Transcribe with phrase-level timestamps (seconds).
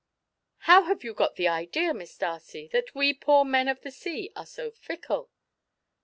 [0.65, 4.31] How have you got the idea, Miss Darcy, that we poor men of the sea
[4.35, 5.29] are so fickle?"